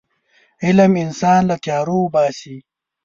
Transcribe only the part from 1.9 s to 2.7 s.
وباسي.